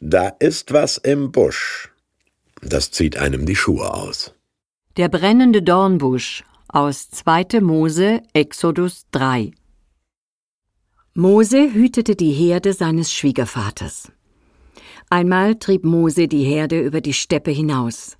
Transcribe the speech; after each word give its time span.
Da 0.00 0.28
ist 0.28 0.72
was 0.72 0.98
im 0.98 1.32
Busch. 1.32 1.90
Das 2.60 2.90
zieht 2.90 3.16
einem 3.16 3.46
die 3.46 3.56
Schuhe 3.56 3.92
aus. 3.92 4.34
Der 4.96 5.08
brennende 5.08 5.62
Dornbusch 5.62 6.44
aus 6.68 7.10
2. 7.10 7.60
Mose, 7.60 8.22
Exodus 8.32 9.06
3. 9.12 9.52
Mose 11.14 11.72
hütete 11.72 12.14
die 12.14 12.32
Herde 12.32 12.74
seines 12.74 13.12
Schwiegervaters. 13.12 14.12
Einmal 15.08 15.54
trieb 15.54 15.84
Mose 15.84 16.28
die 16.28 16.44
Herde 16.44 16.80
über 16.80 17.00
die 17.00 17.14
Steppe 17.14 17.50
hinaus. 17.50 18.18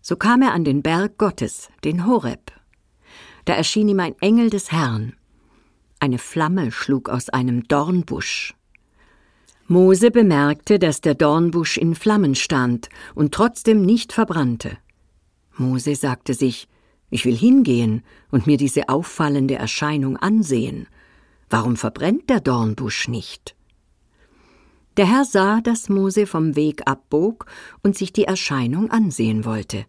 So 0.00 0.16
kam 0.16 0.40
er 0.40 0.52
an 0.52 0.64
den 0.64 0.82
Berg 0.82 1.18
Gottes, 1.18 1.68
den 1.84 2.06
Horeb. 2.06 2.52
Da 3.44 3.54
erschien 3.54 3.88
ihm 3.88 4.00
ein 4.00 4.14
Engel 4.20 4.48
des 4.48 4.72
Herrn. 4.72 5.14
Eine 6.00 6.18
Flamme 6.18 6.70
schlug 6.70 7.08
aus 7.08 7.28
einem 7.28 7.66
Dornbusch. 7.68 8.54
Mose 9.70 10.10
bemerkte, 10.10 10.78
dass 10.78 11.02
der 11.02 11.14
Dornbusch 11.14 11.76
in 11.76 11.94
Flammen 11.94 12.34
stand 12.34 12.88
und 13.14 13.34
trotzdem 13.34 13.82
nicht 13.84 14.14
verbrannte. 14.14 14.78
Mose 15.58 15.94
sagte 15.94 16.32
sich, 16.32 16.68
ich 17.10 17.26
will 17.26 17.36
hingehen 17.36 18.02
und 18.30 18.46
mir 18.46 18.56
diese 18.56 18.88
auffallende 18.88 19.56
Erscheinung 19.56 20.16
ansehen. 20.16 20.88
Warum 21.50 21.76
verbrennt 21.76 22.30
der 22.30 22.40
Dornbusch 22.40 23.08
nicht? 23.08 23.54
Der 24.96 25.06
Herr 25.06 25.26
sah, 25.26 25.60
dass 25.60 25.90
Mose 25.90 26.26
vom 26.26 26.56
Weg 26.56 26.82
abbog 26.86 27.44
und 27.82 27.96
sich 27.96 28.12
die 28.12 28.24
Erscheinung 28.24 28.90
ansehen 28.90 29.44
wollte. 29.44 29.84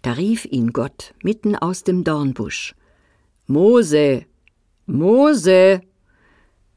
Da 0.00 0.12
rief 0.12 0.46
ihn 0.46 0.72
Gott 0.72 1.14
mitten 1.22 1.54
aus 1.54 1.84
dem 1.84 2.02
Dornbusch. 2.02 2.74
Mose, 3.46 4.24
Mose. 4.86 5.82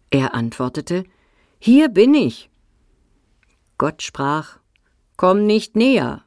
Er 0.10 0.34
antwortete, 0.34 1.06
Hier 1.62 1.90
bin 1.90 2.14
ich. 2.14 2.50
Gott 3.78 4.02
sprach, 4.02 4.60
Komm 5.18 5.46
nicht 5.46 5.76
näher, 5.76 6.24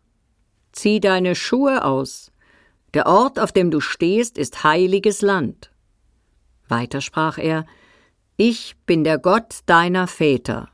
zieh 0.72 1.00
deine 1.00 1.34
Schuhe 1.34 1.86
aus, 1.86 2.30
der 2.92 3.06
Ort, 3.06 3.38
auf 3.38 3.50
dem 3.50 3.70
du 3.70 3.80
stehst, 3.80 4.36
ist 4.36 4.62
heiliges 4.62 5.22
Land. 5.22 5.70
Weiter 6.68 7.00
sprach 7.00 7.38
er, 7.38 7.64
Ich 8.36 8.76
bin 8.84 9.04
der 9.04 9.18
Gott 9.18 9.60
deiner 9.64 10.06
Väter, 10.06 10.68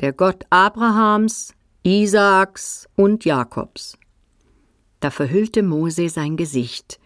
der 0.00 0.12
Gott 0.12 0.44
Abrahams, 0.50 1.54
Isaaks 1.82 2.86
und 2.94 3.24
Jakobs. 3.24 3.96
Da 5.00 5.10
verhüllte 5.10 5.62
Mose 5.62 6.10
sein 6.10 6.36
Gesicht, 6.36 7.00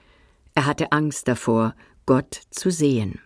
er 0.56 0.66
hatte 0.66 0.90
Angst 0.90 1.28
davor, 1.28 1.76
Gott 2.06 2.40
zu 2.50 2.70
sehen. 2.70 3.20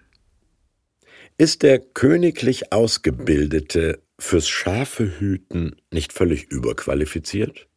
Ist 1.38 1.62
der 1.62 1.80
königlich 1.80 2.72
Ausgebildete 2.72 4.02
fürs 4.18 4.48
Schafehüten 4.48 5.76
nicht 5.92 6.14
völlig 6.14 6.50
überqualifiziert? 6.50 7.68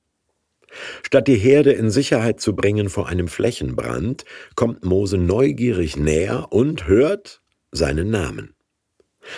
Statt 1.04 1.28
die 1.28 1.36
Herde 1.36 1.74
in 1.74 1.90
Sicherheit 1.90 2.40
zu 2.40 2.56
bringen 2.56 2.88
vor 2.88 3.10
einem 3.10 3.28
Flächenbrand, 3.28 4.24
kommt 4.56 4.86
Mose 4.86 5.18
neugierig 5.18 5.98
näher 5.98 6.54
und 6.54 6.88
hört 6.88 7.42
seinen 7.72 8.10
Namen. 8.10 8.56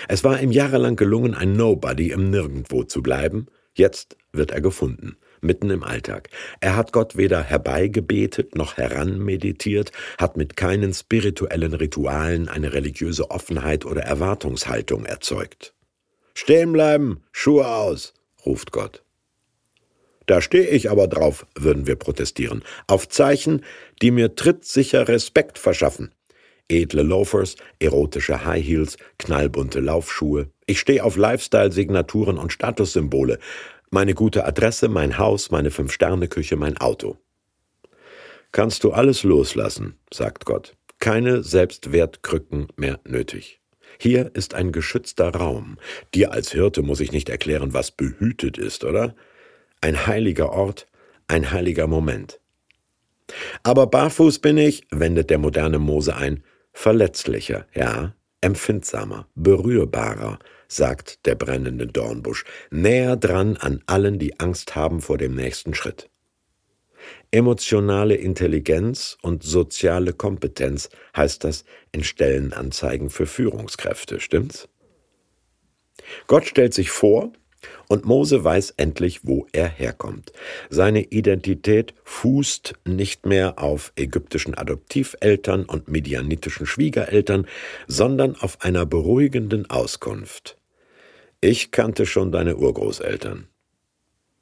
Es 0.08 0.24
war 0.24 0.40
ihm 0.40 0.52
jahrelang 0.52 0.96
gelungen, 0.98 1.34
ein 1.34 1.54
Nobody 1.54 2.12
im 2.12 2.30
Nirgendwo 2.30 2.84
zu 2.84 3.02
bleiben. 3.02 3.48
Jetzt 3.74 4.18
wird 4.34 4.52
er 4.52 4.62
gefunden, 4.62 5.18
mitten 5.42 5.70
im 5.70 5.84
Alltag. 5.84 6.30
Er 6.60 6.76
hat 6.76 6.94
Gott 6.94 7.18
weder 7.18 7.42
herbeigebetet 7.44 8.56
noch 8.56 8.78
heranmeditiert, 8.78 9.92
hat 10.18 10.38
mit 10.38 10.56
keinen 10.56 10.94
spirituellen 10.94 11.74
Ritualen 11.74 12.48
eine 12.48 12.74
religiöse 12.74 13.32
Offenheit 13.32 13.86
oder 13.86 14.04
Erwartungshaltung 14.04 15.06
erzeugt. 15.06 15.74
Stehen 16.34 16.72
bleiben, 16.72 17.24
Schuhe 17.32 17.68
aus, 17.68 18.14
ruft 18.46 18.72
Gott. 18.72 19.04
Da 20.28 20.40
stehe 20.42 20.68
ich 20.68 20.90
aber 20.90 21.08
drauf, 21.08 21.46
würden 21.56 21.88
wir 21.88 21.96
protestieren. 21.96 22.64
Auf 22.88 23.10
Zeichen, 23.10 23.66
die 24.02 24.12
mir 24.12 24.36
trittsicher 24.36 25.08
Respekt 25.08 25.58
verschaffen 25.58 26.14
edle 26.72 27.04
Loafers, 27.04 27.56
erotische 27.80 28.46
High 28.46 28.66
Heels, 28.66 28.98
knallbunte 29.20 29.80
Laufschuhe. 29.80 30.50
Ich 30.66 30.80
stehe 30.80 31.04
auf 31.04 31.18
Lifestyle-Signaturen 31.18 32.38
und 32.38 32.54
Statussymbole. 32.54 33.40
Meine 33.94 34.14
gute 34.14 34.46
Adresse, 34.46 34.88
mein 34.88 35.18
Haus, 35.18 35.52
meine 35.52 35.70
Fünf-Sterne-Küche, 35.70 36.56
mein 36.56 36.78
Auto. 36.78 37.18
Kannst 38.54 38.86
du 38.86 38.94
alles 38.94 39.24
loslassen, 39.24 40.00
sagt 40.14 40.46
Gott. 40.46 40.78
Keine 41.00 41.44
Selbstwertkrücken 41.44 42.70
mehr 42.78 43.02
nötig. 43.04 43.60
Hier 44.00 44.32
ist 44.34 44.54
ein 44.54 44.72
geschützter 44.72 45.36
Raum. 45.36 45.78
Dir 46.14 46.32
als 46.32 46.54
Hirte 46.54 46.84
muss 46.84 47.02
ich 47.02 47.12
nicht 47.12 47.28
erklären, 47.28 47.74
was 47.74 47.92
behütet 47.92 48.58
ist, 48.58 48.86
oder? 48.86 49.14
Ein 49.82 50.08
heiliger 50.08 50.54
Ort, 50.54 50.88
ein 51.28 51.52
heiliger 51.52 51.88
Moment. 51.88 52.40
Aber 53.62 53.88
barfuß 53.88 54.40
bin 54.40 54.58
ich, 54.58 54.88
wendet 54.90 55.30
der 55.30 55.38
moderne 55.38 55.80
Mose 55.80 56.16
ein, 56.16 56.46
Verletzlicher, 56.72 57.68
ja, 57.74 58.16
empfindsamer, 58.40 59.28
berührbarer, 59.36 60.40
sagt 60.72 61.26
der 61.26 61.36
brennende 61.36 61.86
Dornbusch, 61.86 62.46
näher 62.70 63.18
dran 63.18 63.58
an 63.58 63.84
allen, 63.88 64.20
die 64.20 64.40
Angst 64.40 64.76
haben 64.76 65.02
vor 65.02 65.18
dem 65.18 65.36
nächsten 65.36 65.74
Schritt. 65.74 66.10
Emotionale 67.32 68.16
Intelligenz 68.16 69.18
und 69.22 69.44
soziale 69.44 70.14
Kompetenz 70.14 70.90
heißt 71.16 71.44
das 71.44 71.66
in 71.92 72.04
Stellenanzeigen 72.04 73.10
für 73.10 73.26
Führungskräfte, 73.26 74.20
stimmt's? 74.20 74.70
Gott 76.28 76.46
stellt 76.46 76.74
sich 76.74 76.90
vor, 76.90 77.32
und 77.88 78.06
Mose 78.06 78.44
weiß 78.44 78.72
endlich, 78.78 79.28
wo 79.28 79.46
er 79.52 79.68
herkommt. 79.68 80.32
Seine 80.70 81.04
Identität 81.04 81.94
fußt 82.04 82.74
nicht 82.86 83.26
mehr 83.26 83.60
auf 83.60 83.94
ägyptischen 83.96 84.56
Adoptiveltern 84.56 85.66
und 85.66 85.88
medianitischen 85.88 86.66
Schwiegereltern, 86.66 87.46
sondern 87.88 88.36
auf 88.36 88.62
einer 88.62 88.86
beruhigenden 88.86 89.70
Auskunft. 89.70 90.58
Ich 91.44 91.72
kannte 91.72 92.06
schon 92.06 92.32
deine 92.32 92.58
Urgroßeltern. 92.58 93.48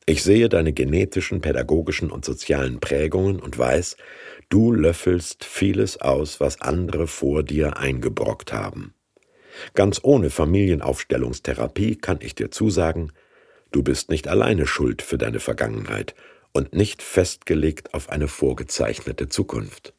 Ich 0.06 0.22
sehe 0.22 0.50
deine 0.50 0.74
genetischen, 0.74 1.40
pädagogischen 1.40 2.12
und 2.12 2.26
sozialen 2.26 2.82
Prägungen 2.82 3.40
und 3.40 3.58
weiß, 3.58 3.96
du 4.50 4.74
löffelst 4.74 5.46
vieles 5.46 6.02
aus, 6.02 6.42
was 6.42 6.60
andere 6.60 7.08
vor 7.08 7.44
dir 7.44 7.78
eingebrockt 7.78 8.52
haben. 8.52 8.96
Ganz 9.76 10.02
ohne 10.04 10.30
Familienaufstellungstherapie 10.30 11.96
kann 11.96 12.20
ich 12.22 12.36
dir 12.36 12.52
zusagen, 12.52 13.14
du 13.72 13.82
bist 13.82 14.10
nicht 14.10 14.28
alleine 14.28 14.68
schuld 14.68 15.02
für 15.02 15.18
deine 15.18 15.40
Vergangenheit 15.40 16.16
und 16.52 16.74
nicht 16.74 17.02
festgelegt 17.02 17.94
auf 17.94 18.10
eine 18.10 18.28
vorgezeichnete 18.28 19.30
Zukunft. 19.30 19.94